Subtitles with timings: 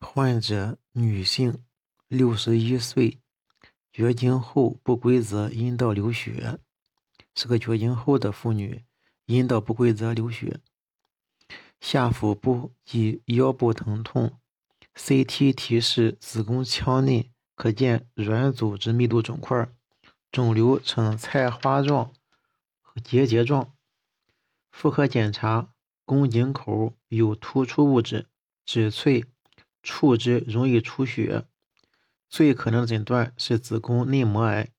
[0.00, 1.64] 患者女性，
[2.08, 3.18] 六十一岁，
[3.92, 6.58] 绝经后不规则阴道流血，
[7.34, 8.84] 是个绝经后的妇女，
[9.24, 10.60] 阴道不规则流血，
[11.80, 14.38] 下腹部及腰部疼痛
[14.94, 19.68] ，CT 提示子宫腔内可见软组织密度肿块，
[20.30, 22.12] 肿瘤呈菜花状
[23.02, 23.74] 结节状，
[24.70, 25.72] 妇科检查
[26.04, 28.28] 宫颈口有突出物质，
[28.66, 29.24] 指脆。
[29.86, 31.44] 触之容易出血，
[32.28, 34.72] 最可能的诊断是子宫内膜癌。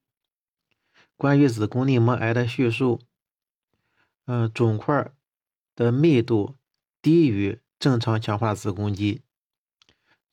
[1.16, 3.00] 关于子宫内膜癌的叙述，
[4.26, 5.14] 嗯，肿块
[5.74, 6.58] 的密度
[7.02, 9.22] 低于正常强化子宫肌。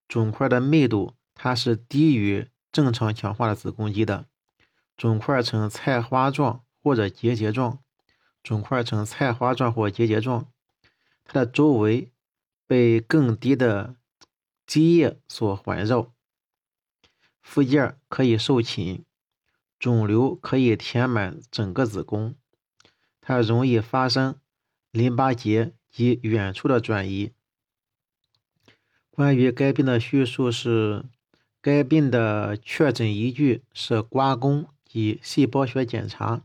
[0.09, 4.27] 肿块的密度它是低于正常强化的子宫肌的。
[4.97, 7.79] 肿块呈菜花状或者结节状，
[8.43, 10.51] 肿块呈菜花状或结节状，
[11.25, 12.11] 它的周围
[12.67, 13.95] 被更低的。
[14.67, 16.13] 积液所环绕，
[17.43, 19.05] 附件可以受侵，
[19.79, 22.35] 肿瘤可以填满整个子宫，
[23.21, 24.41] 它容易发生
[24.91, 27.33] 淋巴结及远处的转移。
[29.11, 31.05] 关于该病的叙述是，
[31.61, 36.43] 该病的确诊依据是刮宫及细胞学检查，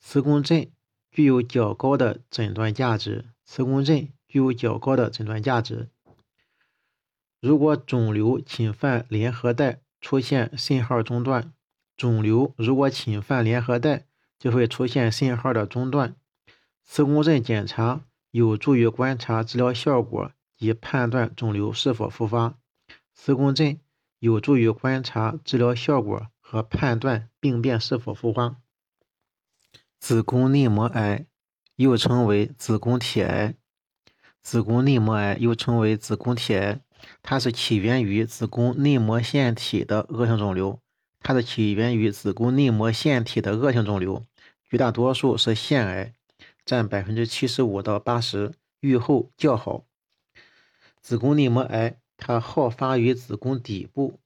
[0.00, 0.70] 磁共振
[1.10, 5.90] 具有较高的诊断价值，磁共振具有较高的诊断价值。
[7.44, 11.52] 如果肿瘤侵犯联合带，出现信号中断。
[11.94, 14.06] 肿瘤如果侵犯联合带，
[14.38, 16.16] 就会出现信号的中断。
[16.84, 18.00] 磁共振检查
[18.30, 22.54] 有助于观察治疗效果及判断肿瘤是否复发。
[23.12, 23.78] 磁共振
[24.20, 28.56] 有助于观察治疗效果和判断病变是否复发。
[30.00, 31.26] 子宫内膜癌
[31.76, 33.54] 又称为子宫体癌，
[34.40, 36.80] 子宫内膜癌又称为子宫体癌。
[37.22, 40.80] 它是起源于子宫内膜腺体的恶性肿瘤，
[41.20, 44.26] 它是起源于子宫内膜腺体的恶性肿瘤，
[44.68, 46.14] 绝大多数是腺癌，
[46.64, 49.84] 占百分之七十五到八十，预后较好。
[51.00, 54.20] 子宫内膜癌它好发于子宫底部，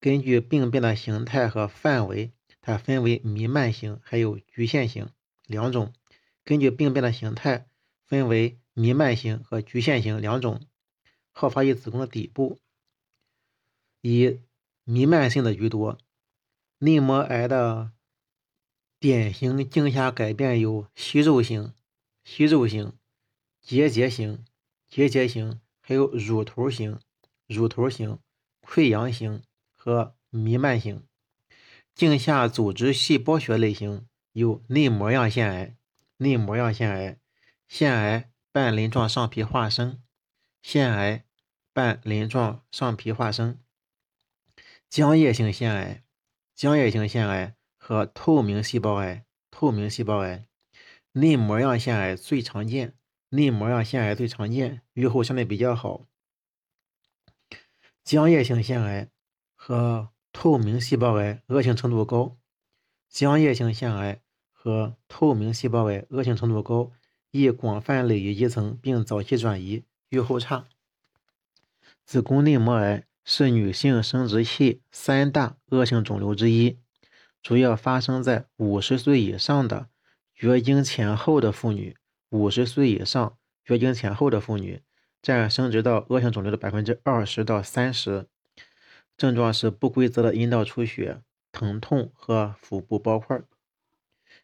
[0.00, 5.08] 根据病变的形态和范围，它分为弥漫型还有局限型
[5.46, 5.92] 两种。
[6.44, 7.66] 根据病变的形态，
[8.06, 10.60] 分为弥漫型和局限型两种。
[11.36, 12.60] 好发于子宫的底部，
[14.02, 14.40] 以
[14.84, 15.98] 弥漫性的居多。
[16.78, 17.90] 内膜癌的
[19.00, 21.74] 典型镜下改变有息肉型、
[22.22, 22.96] 息肉型、
[23.60, 24.44] 结节型、
[24.88, 27.00] 结节型，还有乳头型、
[27.48, 28.20] 乳头型、
[28.62, 29.42] 溃疡型
[29.74, 31.04] 和弥漫型。
[31.94, 35.76] 镜下组织细胞学类型有内膜样腺癌、
[36.18, 37.18] 内膜样腺癌、
[37.66, 40.00] 腺癌半鳞状上皮化生。
[40.64, 41.26] 腺癌
[41.74, 43.60] 半鳞状上皮化生、
[44.90, 46.02] 浆液性腺癌、
[46.56, 50.46] 浆液性腺癌和透明细胞癌、透明细胞癌、
[51.12, 52.94] 内膜样腺癌最常见，
[53.28, 56.06] 内膜样腺癌最常见，预后相对比较好。
[58.02, 59.10] 浆液性腺癌
[59.54, 62.38] 和透明细胞癌恶性程度高，
[63.12, 66.90] 浆液性腺癌和透明细胞癌恶性程度高，
[67.32, 69.84] 易广泛累积基层并早期转移。
[70.14, 70.66] 预后差。
[72.04, 76.78] 子宫内膜癌是女性生殖器三大恶性肿瘤之一，
[77.42, 79.88] 主要发生在五十岁以上的
[80.34, 81.96] 绝经前后的妇女。
[82.30, 84.82] 五十岁以上绝经前后的妇女
[85.22, 88.26] 占生殖道恶性肿瘤的百分之二十到三十。
[89.16, 91.22] 症状是不规则的阴道出血、
[91.52, 93.40] 疼痛和腹部包块。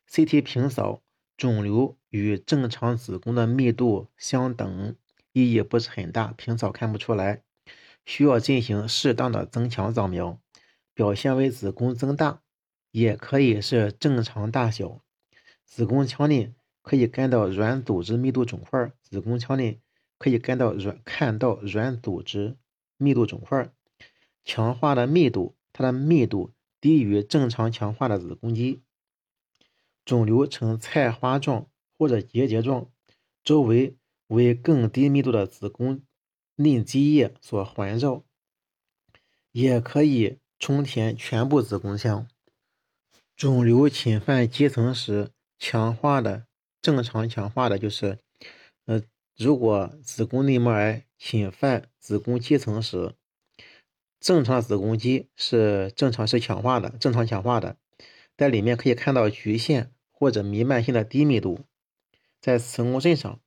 [0.08, 1.02] CT 平扫，
[1.36, 4.94] 肿瘤与正常子宫的密度相等。
[5.32, 7.42] 意义不是很大，平扫看不出来，
[8.04, 10.40] 需要进行适当的增强扫描。
[10.92, 12.42] 表现为子宫增大，
[12.90, 15.00] 也可以是正常大小。
[15.64, 16.52] 子宫腔内
[16.82, 19.80] 可以看到软组织密度肿块，子宫腔内
[20.18, 22.56] 可以看到软看到软组织
[22.96, 23.72] 密度肿块，
[24.44, 28.82] 强化的密度，它的密度低于正常强化的子宫肌。
[30.04, 32.90] 肿瘤呈菜花状或者结节状，
[33.44, 33.96] 周围。
[34.30, 36.02] 为更低密度的子宫
[36.54, 38.24] 内积液所环绕，
[39.50, 42.28] 也可以充填全部子宫腔。
[43.36, 46.46] 肿瘤侵犯肌层时，强化的
[46.80, 48.20] 正常强化的就是，
[48.84, 49.02] 呃，
[49.36, 53.14] 如果子宫内膜癌侵犯子宫肌层时，
[54.20, 57.76] 正常子宫肌是正常是强化的，正常强化的，
[58.36, 61.64] 在里面可以看到局限或者弥漫性的低密度，
[62.40, 63.40] 在磁共振上。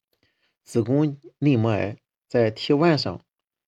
[0.63, 3.21] 子宫内膜癌在 T1 上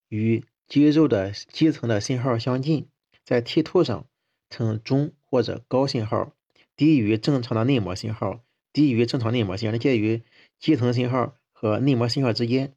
[0.07, 2.87] 与肌肉的基层的信号相近，
[3.23, 4.05] 在 T2 上
[4.49, 6.33] 呈中或者高信号，
[6.75, 8.41] 低于正常的内膜信号，
[8.73, 10.23] 低于正常内膜信号，介于
[10.59, 12.73] 基层信号和内膜信号之间。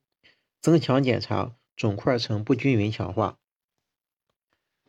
[0.60, 3.38] 增强检查，肿块呈不均匀强化。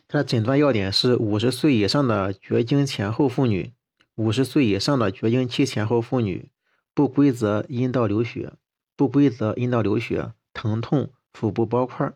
[0.08, 3.74] 它的诊断要点是五十岁以上的绝经前后妇女，
[4.16, 6.50] 五十岁以上的绝经期前后妇女，
[6.96, 8.54] 不规则阴道流血，
[9.00, 12.12] 不规则阴道流血，疼痛，腹部包块，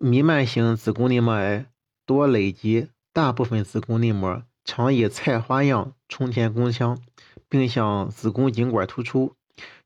[0.00, 1.66] 弥漫性子宫内膜癌
[2.06, 6.98] 多累积大部分子宫内膜，常以菜花样充填宫腔，
[7.46, 9.36] 并向子宫颈管突出，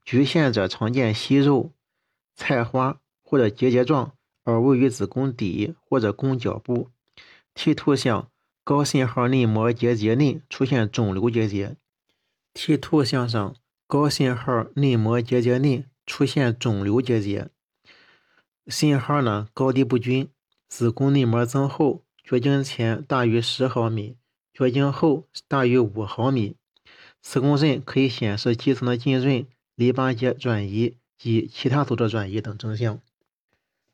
[0.04, 1.72] 局限者常见息肉、
[2.36, 4.12] 菜花或者结节状。
[4.44, 6.90] 而位于子宫底或者宫角部
[7.52, 8.30] ，T 图像
[8.62, 11.74] 高信号内膜结节内出现肿瘤结节
[12.54, 13.56] ，T 图像上
[13.88, 17.48] 高信号内膜结节内出现肿瘤结节，
[18.66, 20.28] 信号呢高低不均，
[20.68, 24.16] 子宫内膜增厚，绝经前大于十毫米，
[24.52, 26.56] 绝经后大于五毫米，
[27.22, 29.46] 磁共振可以显示基层的浸润、
[29.76, 32.98] 淋巴结转移及其他组织转移等征象。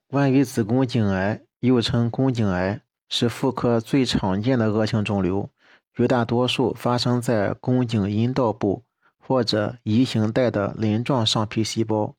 [0.06, 2.80] 关于子宫颈癌，又称宫颈癌，
[3.10, 5.50] 是妇科最常见的恶性肿瘤，
[5.94, 8.84] 绝大多数发生在宫颈阴道部
[9.24, 12.14] 或者移行带的鳞状上皮细胞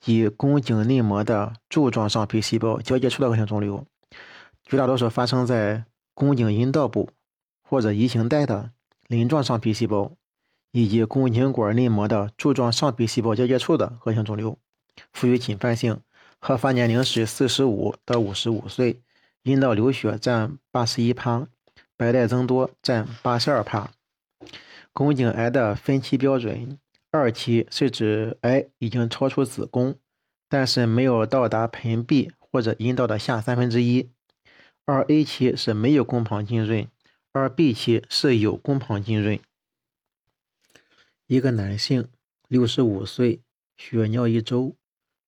[0.00, 3.84] 及宫颈内膜的柱状上皮细胞交界处的恶性肿瘤，
[4.64, 5.84] 绝大多数发生在
[6.14, 7.10] 宫颈阴道部
[7.62, 8.70] 或者移行带的
[9.06, 10.12] 鳞状上皮细胞
[10.72, 14.56] 以及宫颈管内膜的柱状上皮细胞交界处的恶性肿瘤，
[15.12, 16.00] 富于侵犯性。
[16.40, 19.02] 合法年龄是四十五到五十五岁，
[19.42, 21.46] 阴道流血占八十一趴，
[21.98, 23.90] 白带增多占八十二趴。
[24.92, 26.78] 宫颈癌的分期标准，
[27.10, 29.96] 二期是指癌已经超出子宫，
[30.48, 34.10] 但是没有到达盆壁或者阴道的下三分之一；
[34.84, 36.88] 二 A 期是没有宫旁浸润，
[37.32, 39.38] 二 B 期是有宫旁浸润。
[41.26, 42.08] 一个男性，
[42.48, 43.40] 六十五岁，
[43.76, 44.76] 血尿一周。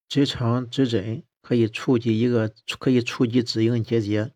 [0.09, 4.32] 直肠指诊可以触及一个可以触及指硬结节，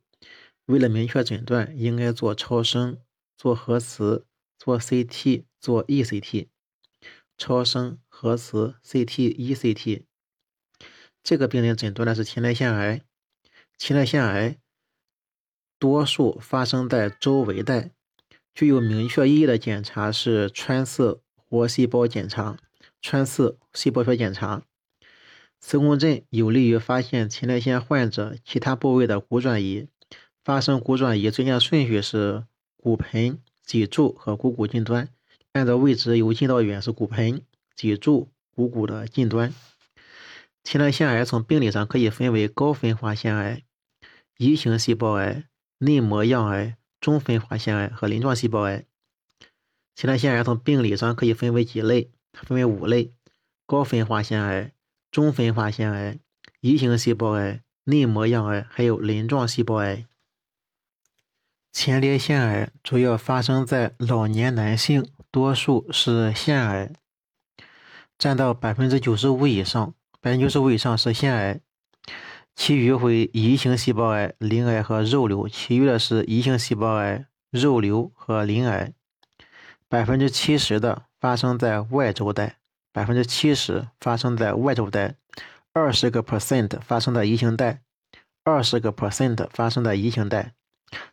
[0.66, 2.98] 为了明确诊断，应该做超声、
[3.36, 4.24] 做核磁、
[4.58, 6.48] 做 CT、做 ECT。
[7.38, 10.04] 超声、核磁、CT、ECT。
[11.22, 13.02] 这个病人诊断的是前列腺癌，
[13.76, 14.58] 前列腺癌
[15.78, 17.90] 多数发生在周围带，
[18.54, 22.56] 具有明确意义的检查是穿刺活细胞检查、
[23.02, 24.62] 穿刺细胞学检查。
[25.60, 29.88] 磁共振有利于发现前列腺患者其他部位的骨转移。
[30.44, 35.08] 发生骨转移最佳顺序是骨盆、脊柱和股骨近端。
[35.52, 37.42] 按照位置由近到远是骨盆、
[37.74, 39.52] 脊柱、股骨的近端。
[40.62, 43.62] 前列腺癌从病理上可以分为高分化腺癌、
[44.38, 45.44] 移行细胞癌、
[45.78, 48.84] 内膜样癌、中分化腺癌和鳞状细胞癌。
[49.94, 52.10] 前列腺癌从病理上可以分为几类？
[52.32, 53.12] 分为五类：
[53.66, 54.72] 高分化腺癌。
[55.10, 56.18] 中分化腺癌、
[56.60, 60.04] 移行细胞癌、内膜样癌，还有鳞状细胞癌。
[61.78, 66.90] 前列腺癌主要发生在老年男性，多数是腺癌，
[68.16, 69.92] 占到百分之九十五以上，
[70.22, 71.60] 百分之九十五以上是腺癌，
[72.54, 78.94] 其余为移行细胞癌、鳞癌和肉瘤，其余的是移行细胞癌、肉瘤和鳞癌。
[79.86, 82.56] 百分之七十的发生在外周带。
[82.90, 85.16] 百分之七十发生在外周带，
[85.74, 87.82] 二十个 percent 发生在移行带，
[88.44, 90.54] 二十个 percent 发生在移行带。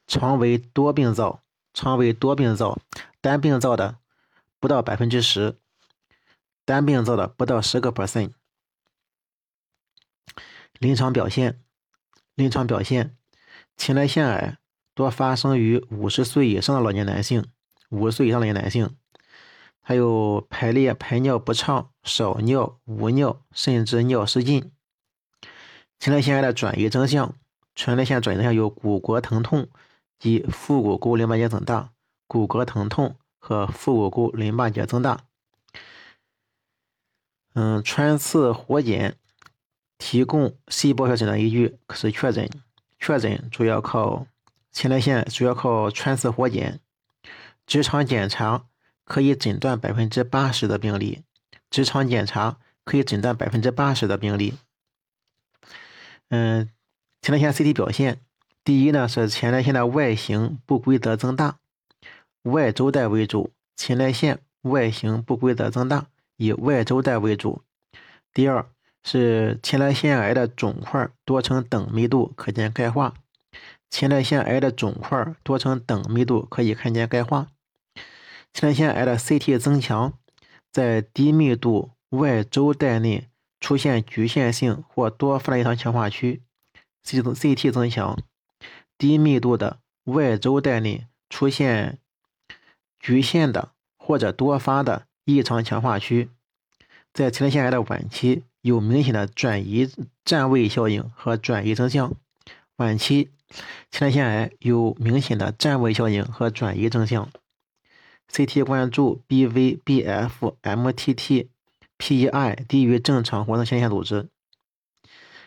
[0.08, 2.80] 常为多病灶，常为多病灶，
[3.22, 3.98] 单病灶的
[4.60, 5.60] 不到百分之十，
[6.66, 8.34] 单病灶的不到十个 percent。
[10.80, 11.62] 临床表现，
[12.36, 13.16] 临床表现，
[13.78, 14.58] 前列腺癌
[14.94, 17.46] 多发生于五十岁以上的老年男性，
[17.90, 18.96] 五十岁以上的年男性。
[19.86, 24.72] 还有排列排尿不畅、少尿、无尿，甚至尿失禁。
[26.00, 27.36] 前列腺癌的转移征象，
[27.76, 29.68] 前列腺转移征象有骨骼疼痛
[30.20, 31.92] 及腹股沟淋巴结增大，
[32.28, 35.26] 骨骼疼痛和腹股沟淋巴结增大。
[37.54, 39.18] 嗯，穿刺活检
[39.98, 42.50] 提供细胞学诊断依据，可是确诊。
[43.00, 44.28] 确诊主要靠
[44.72, 46.80] 前列腺，主要靠穿刺活检，
[47.66, 48.66] 直肠检查。
[49.06, 51.24] 可以诊断百分之八十的病例，
[51.70, 54.54] 直肠检查可以诊断百分之八十的病例。
[56.30, 56.70] 嗯，
[57.24, 58.20] 前列腺 CT 表现，
[58.66, 61.58] 第一呢是前列腺的外形不规则增大，
[62.42, 67.62] 外周带为主，前列腺外形不规则增大，以外周带为主。
[68.34, 68.68] 第二，
[69.06, 73.14] 是前列腺癌的肿块多呈等密度，可见钙化。
[73.90, 77.48] 前列腺癌的肿块多呈等密度，可以看见钙化。
[78.54, 80.12] 前列腺癌的 CT 增强，
[80.70, 83.30] 在低密度外周带内
[83.62, 86.42] 出现局限性或多发的一层强化区。
[87.06, 88.18] CT 增强，
[88.98, 92.00] 低密度的外周带内出现
[93.00, 96.30] 局限的或者多发的异常强化区。
[97.14, 99.90] 在前列腺癌的晚期，有明显的转移
[100.26, 102.14] 占位效应和转移征象。
[102.78, 103.30] 晚期
[103.92, 107.30] 前列腺癌有明显的占位效应和转移征象。
[108.32, 111.48] CT 关注 BV、BF、MTT、
[112.00, 114.30] PEI 低于正常活动前列腺组织。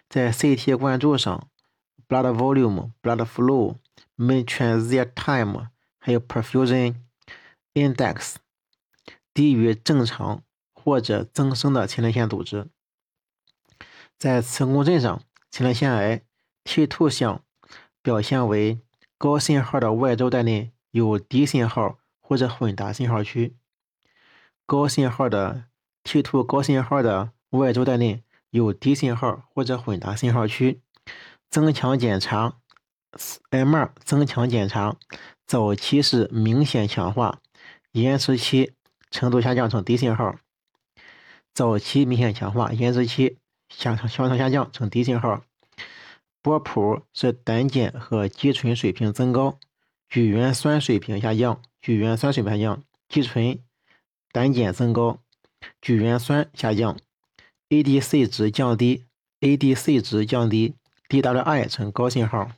[0.09, 1.49] 在 CT 关注上
[2.09, 3.77] ，blood volume、blood flow、
[4.17, 6.95] mean transit time，还有 perfusion
[7.75, 8.37] index
[9.35, 12.69] 低于正常或者增生的前列腺组织。
[14.19, 15.21] 在磁共振上，
[15.51, 16.23] 前列腺癌
[16.65, 17.43] T2 项
[18.01, 18.81] 表现为
[19.19, 23.57] 高信号的外周带内有低信号或者混搭信号区。
[24.65, 25.65] 高信号的
[26.05, 28.23] T2 高信号的外周带内
[28.57, 30.81] 有低信号或者混搭信号区。
[31.49, 32.59] 增强检查
[33.51, 34.97] M2 增强检查，
[35.47, 37.41] 早期是明显强化，
[37.93, 38.73] 延迟期
[39.11, 40.37] 程度下降成低信号。
[41.55, 45.45] 早期明显强化，延迟期下向上下降成低信号。
[46.43, 49.59] 波谱是胆碱和肌醇水平增高，
[50.09, 53.61] 聚原酸水平下降，聚原酸水平下降，肌醇、
[54.33, 55.21] 胆碱增高，
[55.81, 56.97] 聚原酸下降
[57.69, 59.05] ，ADC 值降低
[59.41, 60.75] ，ADC 值降低。
[61.09, 62.51] DWI 呈高信号。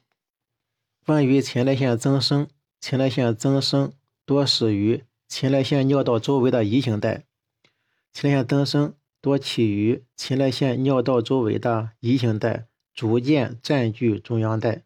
[1.04, 2.48] 关于前列腺增生，
[2.80, 3.92] 前列腺增生
[4.24, 7.24] 多始于前列腺尿道周围的移行带。
[8.12, 14.82] 前列腺增生多起于前列腺尿道周围的移行带，逐渐占据中央带。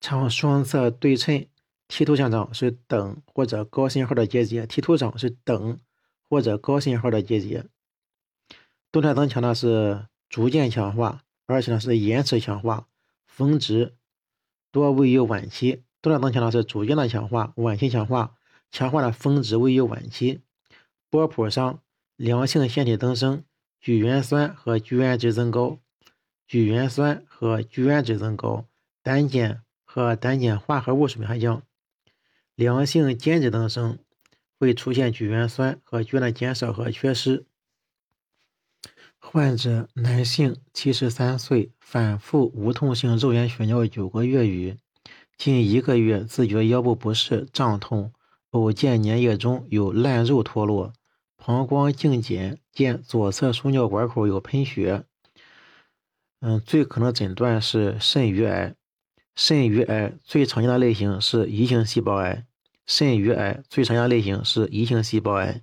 [0.00, 1.46] 呈双侧对称
[1.86, 5.78] ，T 图像上是等或者高信号的结节，T 图上是等
[6.28, 7.64] 或者高信号的结节。
[8.94, 11.24] 动态增强呢是逐渐强化。
[11.46, 12.86] 而且呢是延迟强化，
[13.26, 13.96] 峰值
[14.70, 15.82] 多位于晚期。
[16.00, 18.36] 动态增强呢是逐渐的强化，晚期强化，
[18.70, 20.40] 强化的峰值位于晚期。
[21.10, 21.80] 波谱上
[22.16, 23.44] 良性腺体增生，
[23.80, 25.80] 聚元酸和聚元值增高，
[26.46, 28.64] 聚元酸和聚元值增高，
[29.02, 31.62] 胆碱和胆碱化合物水平下降。
[32.54, 33.98] 良性间质增生
[34.58, 37.44] 会出现聚元酸和聚元的减少和缺失。
[39.26, 44.76] 患者男性，七十三岁，反复无痛性肉眼血尿九个月余，
[45.36, 48.12] 近一个月自觉腰部不适、胀痛，
[48.50, 50.92] 偶见粘液中有烂肉脱落，
[51.36, 55.04] 膀胱镜检见左侧输尿管口有喷血。
[56.40, 58.76] 嗯，最可能诊断是肾盂癌。
[59.34, 62.46] 肾盂癌最常见的类型是移行细胞癌。
[62.86, 65.62] 肾盂癌最常见的类型是移行细胞癌。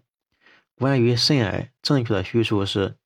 [0.75, 2.97] 关于肾癌，正确的叙述是。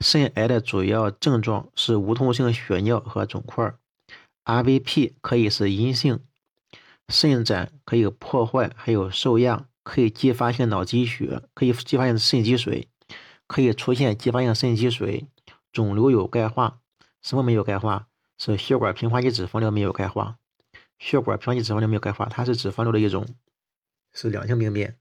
[0.00, 3.74] 肾癌的主要症状是无痛性血尿和肿块
[4.44, 6.20] ，RVP 可以是阴性，
[7.08, 12.88] 肾盏可以破坏，还有受压，可以继发性脑积血，可以继发性肾积水，
[13.46, 15.26] 可以出现继发性肾积水，
[15.72, 16.80] 肿瘤有钙化，
[17.22, 18.08] 什么没有钙化？
[18.38, 20.38] 是血管平滑肌脂肪瘤没有钙化，
[20.98, 23.24] 血管平滑肌脂肪瘤没有钙化，它是脂肪瘤的一种，
[24.12, 24.96] 是良性病变。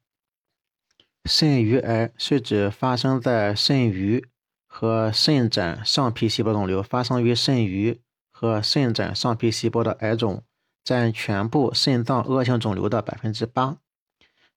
[1.26, 4.26] 肾盂癌是指发生在肾盂。
[4.74, 8.00] 和肾盏上皮细胞肿瘤发生于肾盂
[8.32, 10.44] 和肾盏上皮细胞的癌肿
[10.82, 13.76] 占全部肾脏恶性肿瘤的百分之八。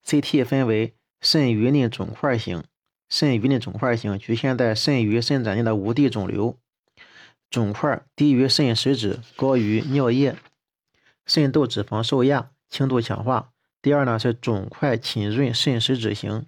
[0.06, 2.62] CT 分为肾盂内肿块型、
[3.08, 6.56] 肾盂内肿块型，局限在肾盂肾盏内的无蒂肿瘤，
[7.50, 10.36] 肿块低于肾实质，高于尿液，
[11.26, 13.50] 肾窦脂肪受压，轻度强化。
[13.82, 16.46] 第二呢是肿块浸润肾实质型。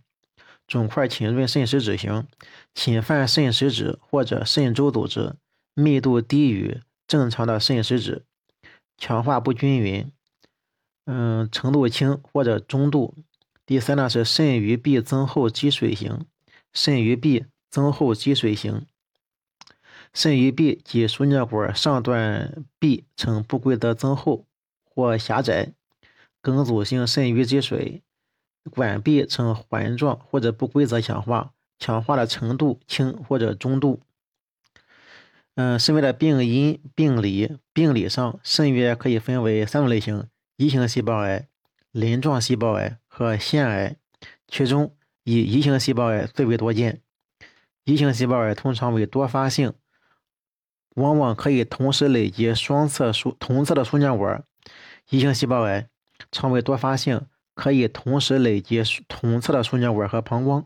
[0.67, 2.27] 肿块侵润肾实质型，
[2.75, 5.37] 侵犯肾实质或者肾周组织，
[5.75, 8.25] 密度低于正常的肾实质，
[8.99, 10.11] 强化不均匀，
[11.05, 13.15] 嗯，程度轻或者中度。
[13.65, 16.27] 第三呢是肾盂壁增厚积水型，
[16.73, 18.87] 肾盂壁增厚积水型，
[20.13, 24.47] 肾盂壁及输尿管上段壁呈不规则增厚
[24.85, 25.73] 或狭窄，
[26.41, 28.03] 梗阻性肾盂积水。
[28.71, 34.01] 管壁呈环状或者不规则强化，强化的程度轻或者中度。
[35.55, 41.49] 嗯是为了病因、病理，病理上肾约可以分为三种类型，一型细胞癌、
[41.93, 43.97] 鳞状细胞癌和腺癌，
[44.47, 44.95] 其中
[45.25, 47.01] 以一型细胞癌最为多见。
[47.85, 49.73] 一型细胞癌通常为多发性，
[50.97, 54.45] 往往可以同时累积双侧输，同侧的输尿管，
[55.09, 55.89] 一型细胞癌
[56.31, 57.27] 常为多发性。
[57.57, 60.65] 可以同时累积同侧的输尿管和膀胱。